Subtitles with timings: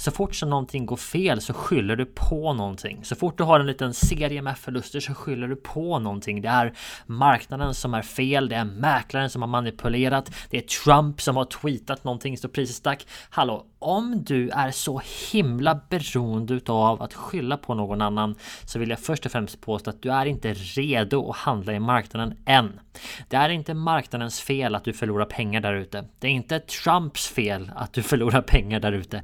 [0.00, 3.04] så fort som någonting går fel så skyller du på någonting.
[3.04, 6.40] Så fort du har en liten serie med förluster så skyller du på någonting.
[6.40, 6.72] Det är
[7.06, 11.44] marknaden som är fel, det är mäklaren som har manipulerat, det är Trump som har
[11.44, 13.06] tweetat någonting så priset stack.
[13.30, 18.90] Hallå, om du är så himla beroende utav att skylla på någon annan så vill
[18.90, 22.80] jag först och främst påstå att du är inte redo att handla i marknaden än.
[23.28, 26.04] Det är inte marknadens fel att du förlorar pengar där ute.
[26.18, 29.22] Det är inte Trumps fel att du förlorar pengar där ute.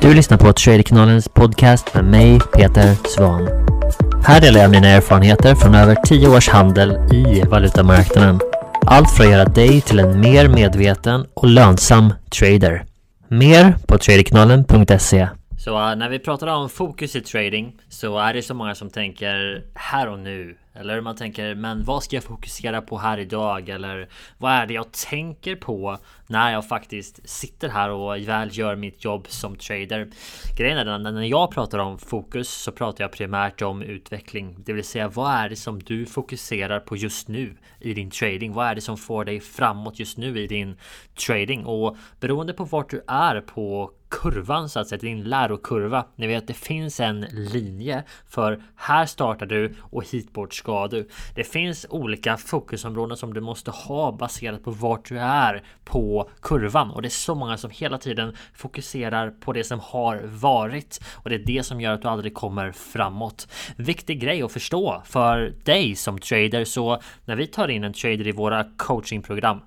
[0.00, 3.61] Du lyssnar på Traderkanalens podcast med mig, Peter Svan.
[4.24, 8.40] Här delar jag mina erfarenheter från över 10 års handel i valutamarknaden.
[8.86, 12.84] Allt för att göra dig till en mer medveten och lönsam trader.
[13.28, 15.28] Mer på traderkanalen.se
[15.64, 18.90] så uh, när vi pratar om fokus i trading så är det så många som
[18.90, 20.56] tänker här och nu.
[20.74, 23.68] Eller man tänker, men vad ska jag fokusera på här idag?
[23.68, 24.08] Eller
[24.38, 29.04] vad är det jag tänker på när jag faktiskt sitter här och väl gör mitt
[29.04, 30.08] jobb som trader?
[30.58, 34.56] Grejen är den, när jag pratar om fokus så pratar jag primärt om utveckling.
[34.58, 38.52] Det vill säga, vad är det som du fokuserar på just nu i din trading?
[38.52, 40.76] Vad är det som får dig framåt just nu i din
[41.26, 41.64] trading?
[41.64, 46.06] Och beroende på vart du är på kurvan så att säga, din lärokurva.
[46.16, 51.08] Ni vet, det finns en linje för här startar du och hit bort ska du.
[51.34, 56.90] Det finns olika fokusområden som du måste ha baserat på vart du är på kurvan
[56.90, 61.30] och det är så många som hela tiden fokuserar på det som har varit och
[61.30, 63.48] det är det som gör att du aldrig kommer framåt.
[63.76, 68.26] Viktig grej att förstå för dig som trader så när vi tar in en trader
[68.26, 69.60] i våra coachingprogram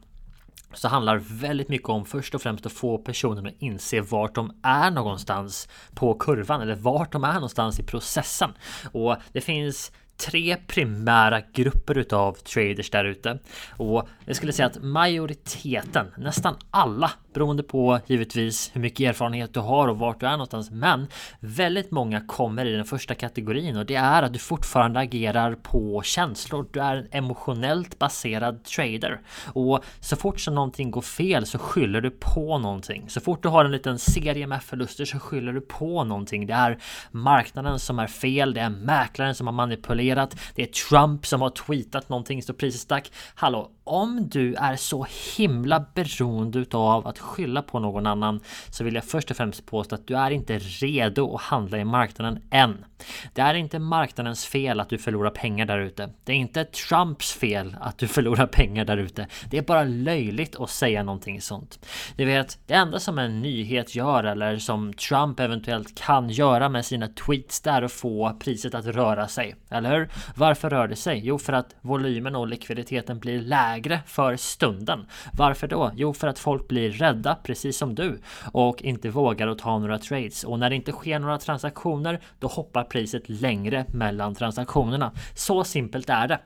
[0.74, 4.59] så handlar väldigt mycket om först och främst att få personen att inse vart de
[4.64, 8.50] är någonstans på kurvan eller vart de är någonstans i processen.
[8.92, 13.40] Och det finns tre primära grupper utav traders där ute.
[13.70, 19.59] Och jag skulle säga att majoriteten, nästan alla, beroende på givetvis hur mycket erfarenhet du
[19.59, 20.72] har och vart du är någonstans.
[20.72, 21.07] Men
[21.40, 26.01] väldigt många kommer i den första kategorin och det är att du fortfarande agerar på
[26.01, 26.68] känslor.
[26.72, 29.22] Du är en emotionellt baserad trader.
[29.53, 33.09] Och så fort som någonting går fel så skyller du på någonting.
[33.09, 36.47] Så fort du har en liten serie med förluster så skyller du på någonting.
[36.47, 36.78] Det är
[37.12, 40.38] marknaden som är fel, det är mäklaren som har manipulerat.
[40.56, 43.12] Det är Trump som har tweetat någonting så priset stack.
[43.35, 45.07] Hallå, om du är så
[45.38, 49.96] himla beroende utav att skylla på någon annan så vill jag först och främst påstå
[49.96, 52.85] att du är inte redo att handla i marknaden än.
[53.34, 56.09] Det är inte marknadens fel att du förlorar pengar där ute.
[56.24, 59.28] Det är inte Trumps fel att du förlorar pengar där ute.
[59.50, 61.79] Det är bara löjligt att säga någonting sånt.
[62.16, 66.85] Du vet, det enda som en nyhet gör eller som Trump eventuellt kan göra med
[66.85, 69.56] sina tweets det är att få priset att röra sig.
[69.69, 70.09] Eller hur?
[70.35, 71.22] Varför rör det sig?
[71.24, 73.75] Jo, för att volymen och likviditeten blir lägre
[74.06, 75.06] för stunden.
[75.34, 75.91] Varför då?
[75.96, 78.22] Jo, för att folk blir rädda, precis som du,
[78.52, 80.44] och inte vågar att ta några trades.
[80.44, 85.12] Och när det inte sker några transaktioner, då hoppar priset längre mellan transaktionerna.
[85.36, 86.40] Så simpelt är det.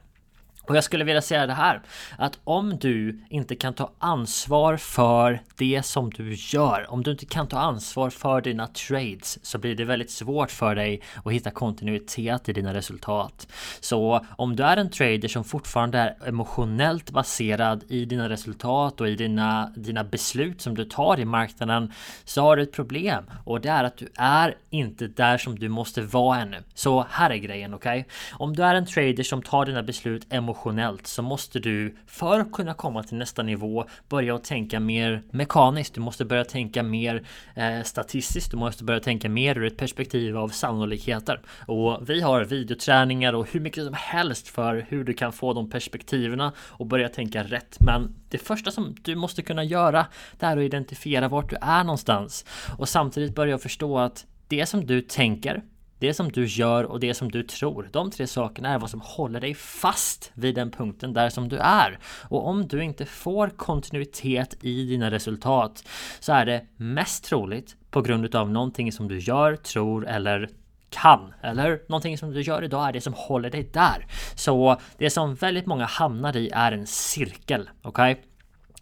[0.69, 1.81] Och jag skulle vilja säga det här
[2.17, 7.25] att om du inte kan ta ansvar för det som du gör, om du inte
[7.25, 11.51] kan ta ansvar för dina trades så blir det väldigt svårt för dig att hitta
[11.51, 13.47] kontinuitet i dina resultat.
[13.79, 19.09] Så om du är en trader som fortfarande är emotionellt baserad i dina resultat och
[19.09, 21.93] i dina, dina beslut som du tar i marknaden
[22.25, 25.69] så har du ett problem och det är att du är inte där som du
[25.69, 26.57] måste vara ännu.
[26.73, 27.99] Så här är grejen, okej?
[27.99, 28.11] Okay?
[28.33, 32.39] Om du är en trader som tar dina beslut emotionellt emotionellt så måste du för
[32.39, 35.93] att kunna komma till nästa nivå börja att tänka mer mekaniskt.
[35.93, 37.23] Du måste börja tänka mer
[37.55, 38.51] eh, statistiskt.
[38.51, 41.41] Du måste börja tänka mer ur ett perspektiv av sannolikheter.
[41.67, 45.69] Och vi har videoträningar och hur mycket som helst för hur du kan få de
[45.69, 47.77] perspektiven och börja tänka rätt.
[47.79, 50.05] Men det första som du måste kunna göra
[50.39, 52.45] det är att identifiera vart du är någonstans
[52.77, 55.61] och samtidigt börja förstå att det som du tänker
[55.99, 57.89] det som du gör och det som du tror.
[57.91, 61.57] De tre sakerna är vad som håller dig fast vid den punkten där som du
[61.57, 61.99] är.
[62.29, 65.83] Och om du inte får kontinuitet i dina resultat
[66.19, 70.49] så är det mest troligt på grund av någonting som du gör, tror eller
[70.89, 74.05] kan eller någonting som du gör idag är det som håller dig där.
[74.35, 77.69] Så det som väldigt många hamnar i är en cirkel.
[77.81, 78.11] Okej?
[78.11, 78.23] Okay?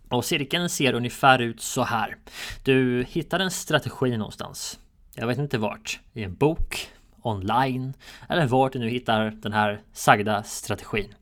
[0.10, 2.16] Och cirkeln ser ungefär ut så här.
[2.64, 4.80] Du hittar en strategi någonstans.
[5.16, 6.00] Jag vet inte vart.
[6.14, 6.90] I en bok,
[7.22, 7.94] online
[8.30, 11.14] eller var du nu hittar den här sagda strategin.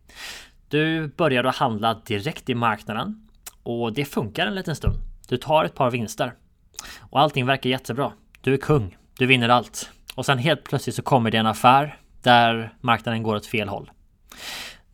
[0.68, 3.28] Du börjar att handla direkt i marknaden
[3.64, 4.96] och det funkar en liten stund.
[5.28, 6.34] Du tar ett par vinster
[7.00, 8.12] och allting verkar jättebra.
[8.42, 8.98] Du är kung.
[9.18, 13.36] Du vinner allt och sen helt plötsligt så kommer det en affär där marknaden går
[13.36, 13.92] åt fel håll.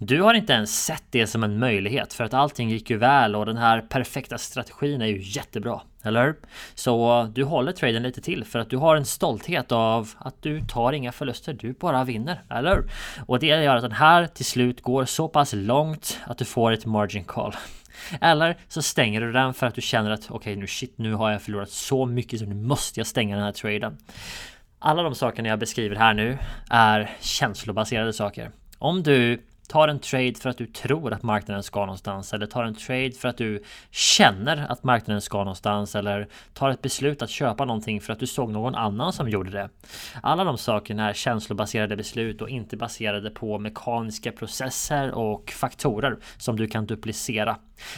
[0.03, 3.36] Du har inte ens sett det som en möjlighet för att allting gick ju väl
[3.36, 5.81] och den här perfekta strategin är ju jättebra.
[6.03, 6.36] Eller hur?
[6.75, 10.62] Så du håller traden lite till för att du har en stolthet av att du
[10.62, 12.44] tar inga förluster, du bara vinner.
[12.50, 12.89] Eller hur?
[13.25, 16.71] Och det gör att den här till slut går så pass långt att du får
[16.71, 17.56] ett margin call.
[18.21, 21.13] Eller så stänger du den för att du känner att okej okay, nu shit, nu
[21.13, 23.97] har jag förlorat så mycket så nu måste jag stänga den här traden.
[24.80, 26.38] Alla de sakerna jag beskriver här nu
[26.69, 28.51] är känslobaserade saker.
[28.77, 32.63] Om du tar en trade för att du tror att marknaden ska någonstans eller tar
[32.63, 37.29] en trade för att du känner att marknaden ska någonstans eller tar ett beslut att
[37.29, 39.69] köpa någonting för att du såg någon annan som gjorde det.
[40.23, 46.56] Alla de sakerna är känslobaserade beslut och inte baserade på mekaniska processer och faktorer som
[46.56, 47.57] du kan duplicera.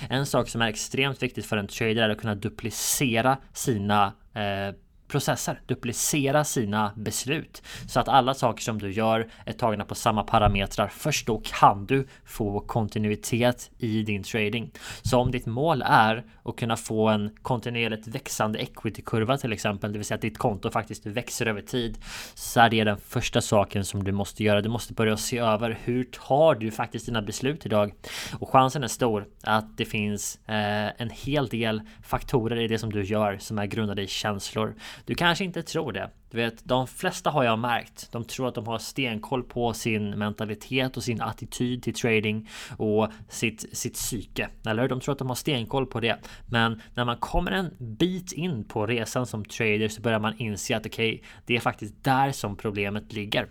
[0.10, 4.76] En sak som är extremt viktigt för en trader är att kunna duplicera sina eh,
[5.08, 10.24] processer, duplicera sina beslut så att alla saker som du gör är tagna på samma
[10.24, 10.88] parametrar.
[10.88, 14.72] Först då kan du få kontinuitet i din trading.
[15.02, 20.00] Så om ditt mål är att kunna få en kontinuerligt växande equity-kurva till exempel, det
[20.00, 21.98] vill säga att ditt konto faktiskt växer över tid,
[22.34, 24.62] så är det den första saken som du måste göra.
[24.62, 27.94] Du måste börja se över hur tar du faktiskt dina beslut idag?
[28.40, 32.92] Och chansen är stor att det finns eh, en hel del faktorer i det som
[32.92, 34.76] du gör som är grundade i känslor.
[35.06, 36.10] Du kanske inte tror det.
[36.32, 38.12] Du vet, de flesta har jag märkt.
[38.12, 43.08] De tror att de har stenkoll på sin mentalitet och sin attityd till trading och
[43.30, 44.50] sitt, sitt psyke.
[44.66, 46.20] Eller De tror att de har stenkoll på det.
[46.50, 50.78] Men när man kommer en bit in på resan som trader så börjar man inse
[50.78, 53.48] att okej, okay, det är faktiskt där som problemet ligger.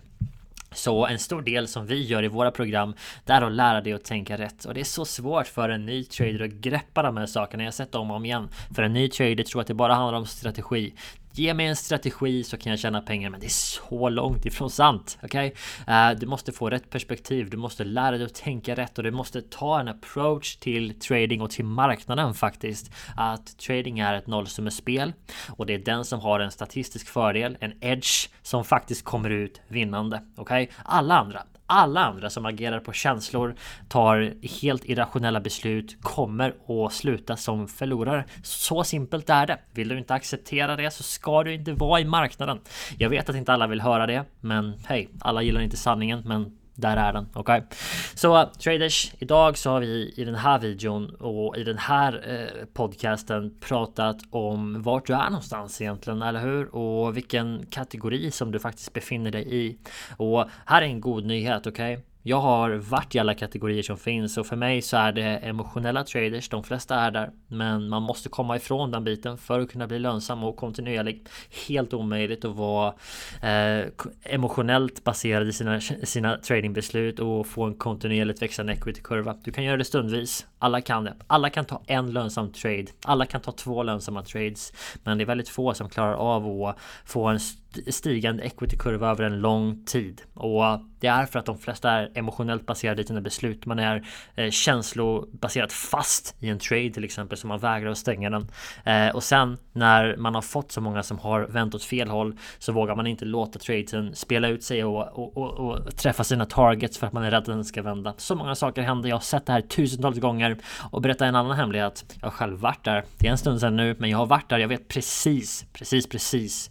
[0.73, 2.95] Så en stor del som vi gör i våra program
[3.25, 5.85] det är att lära dig att tänka rätt och det är så svårt för en
[5.85, 7.63] ny trader att greppa de här sakerna.
[7.63, 8.49] Jag har sett om och om igen.
[8.75, 10.93] För en ny trader tror att det bara handlar om strategi.
[11.35, 14.69] Ge mig en strategi så kan jag tjäna pengar, men det är så långt ifrån
[14.69, 15.17] sant.
[15.23, 15.53] Okej?
[15.81, 16.11] Okay?
[16.11, 17.49] Uh, du måste få rätt perspektiv.
[17.49, 21.41] Du måste lära dig att tänka rätt och du måste ta en approach till trading
[21.41, 22.91] och till marknaden faktiskt.
[23.15, 25.13] Att trading är ett nollsummespel
[25.49, 29.61] och det är den som har en statistisk fördel, en edge som faktiskt kommer ut
[29.67, 30.21] vinnande.
[30.37, 30.63] Okej?
[30.63, 30.75] Okay?
[30.83, 33.55] Alla andra alla andra som agerar på känslor,
[33.89, 38.25] tar helt irrationella beslut, kommer att sluta som förlorare.
[38.43, 39.59] Så simpelt är det.
[39.71, 42.59] Vill du inte acceptera det så ska du inte vara i marknaden.
[42.97, 46.57] Jag vet att inte alla vill höra det, men hej, alla gillar inte sanningen, men
[46.75, 47.57] där är den, okej?
[47.57, 47.77] Okay?
[48.15, 52.65] Så traders, idag så har vi i den här videon och i den här eh,
[52.73, 56.75] podcasten pratat om vart du är någonstans egentligen, eller hur?
[56.75, 59.77] Och vilken kategori som du faktiskt befinner dig i.
[60.17, 61.93] Och här är en god nyhet, okej?
[61.93, 62.12] Okay?
[62.25, 66.03] Jag har varit i alla kategorier som finns och för mig så är det emotionella
[66.03, 66.49] traders.
[66.49, 69.99] De flesta är där, men man måste komma ifrån den biten för att kunna bli
[69.99, 71.27] lönsam och kontinuerlig.
[71.67, 72.93] Helt omöjligt att vara
[73.41, 73.87] eh,
[74.23, 79.35] emotionellt baserad i sina, sina tradingbeslut och få en kontinuerligt växande equity-kurva.
[79.43, 80.45] Du kan göra det stundvis.
[80.63, 81.15] Alla kan det.
[81.27, 82.85] Alla kan ta en lönsam trade.
[83.05, 84.73] Alla kan ta två lönsamma trades,
[85.03, 87.39] men det är väldigt få som klarar av att få en
[87.87, 90.21] stigande equity-kurva över en lång tid.
[90.33, 90.63] Och
[90.99, 93.65] det är för att de flesta är emotionellt baserade i sina beslut.
[93.65, 98.29] Man är eh, känslobaserat fast i en trade till exempel, så man vägrar att stänga
[98.29, 98.47] den.
[98.85, 102.37] Eh, och sen när man har fått så många som har vänt åt fel håll
[102.59, 106.45] så vågar man inte låta traden spela ut sig och, och, och, och träffa sina
[106.45, 108.13] targets för att man är rädd att den ska vända.
[108.17, 109.09] Så många saker händer.
[109.09, 110.52] Jag har sett det här tusentals gånger
[110.91, 112.15] och berätta en annan hemlighet.
[112.21, 113.03] Jag har själv varit där.
[113.17, 114.57] Det är en stund sedan nu, men jag har varit där.
[114.57, 116.69] Jag vet precis, precis, precis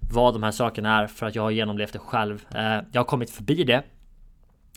[0.00, 2.44] vad de här sakerna är för att jag har genomlevt det själv.
[2.54, 3.82] Eh, jag har kommit förbi det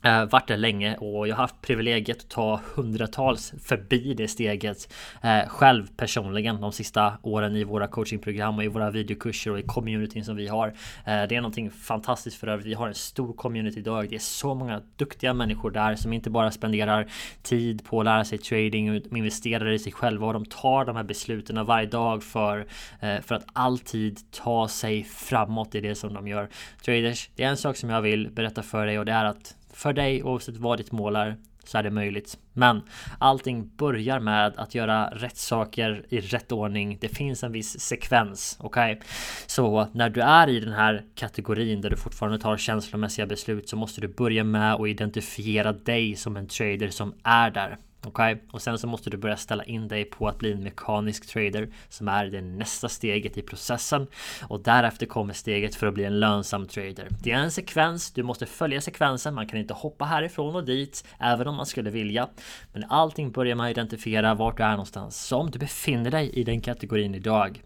[0.06, 4.94] Eh, varit där länge och jag har haft privilegiet att ta hundratals förbi det steget
[5.22, 9.64] eh, själv personligen de sista åren i våra coachingprogram och i våra videokurser och i
[9.64, 10.68] communityn som vi har.
[10.68, 10.74] Eh,
[11.06, 12.68] det är någonting fantastiskt för övrigt.
[12.68, 14.10] Vi har en stor community idag.
[14.10, 17.08] Det är så många duktiga människor där som inte bara spenderar
[17.42, 20.96] tid på att lära sig trading och investerar i sig själva och de tar de
[20.96, 22.66] här besluten varje dag för,
[23.00, 26.50] eh, för att alltid ta sig framåt i det som de gör.
[26.86, 29.56] Traders, det är en sak som jag vill berätta för dig och det är att
[29.74, 32.38] för dig oavsett vad ditt mål är så är det möjligt.
[32.54, 32.82] Men
[33.20, 36.98] allting börjar med att göra rätt saker i rätt ordning.
[37.02, 38.94] Det finns en viss sekvens, okej?
[38.94, 39.08] Okay?
[39.48, 43.76] Så när du är i den här kategorin där du fortfarande tar känslomässiga beslut så
[43.76, 47.78] måste du börja med att identifiera dig som en trader som är där.
[48.06, 48.46] Okej, okay?
[48.52, 51.70] och sen så måste du börja ställa in dig på att bli en mekanisk trader
[51.90, 54.08] som är det nästa steget i processen
[54.48, 57.08] och därefter kommer steget för att bli en lönsam trader.
[57.24, 58.12] Det är en sekvens.
[58.12, 59.34] Du måste följa sekvensen.
[59.34, 62.30] Man kan inte hoppa härifrån och dit, även om man skulle vilja.
[62.74, 65.26] Men allting börjar med att identifiera vart du är någonstans.
[65.26, 67.64] Så om du befinner dig i den kategorin idag,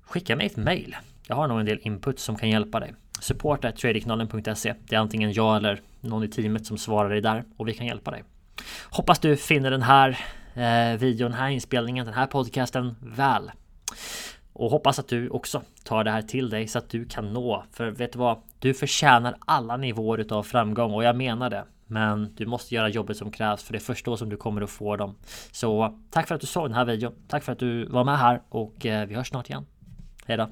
[0.00, 0.96] skicka mig ett mail.
[1.28, 2.94] Jag har nog en del input som kan hjälpa dig.
[3.20, 7.74] Supporta Det är antingen jag eller någon i teamet som svarar dig där och vi
[7.74, 8.22] kan hjälpa dig.
[8.90, 10.18] Hoppas du finner den här
[10.54, 13.50] eh, videon, den här inspelningen, den här podcasten väl.
[14.52, 17.64] Och hoppas att du också tar det här till dig så att du kan nå.
[17.72, 18.38] För vet du vad?
[18.58, 21.64] Du förtjänar alla nivåer utav framgång och jag menar det.
[21.86, 24.62] Men du måste göra jobbet som krävs för det är först då som du kommer
[24.62, 25.14] att få dem.
[25.52, 27.14] Så tack för att du såg den här videon.
[27.28, 29.66] Tack för att du var med här och eh, vi hörs snart igen.
[30.26, 30.48] Hejdå!